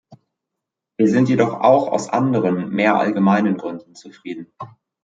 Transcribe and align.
Wir 0.97 1.07
sind 1.07 1.29
jedoch 1.29 1.53
auch 1.59 1.87
aus 1.87 2.09
anderen, 2.09 2.69
mehr 2.71 2.95
allgemeinen 2.95 3.55
Gründen 3.55 3.93
zufrieden. 3.93 4.51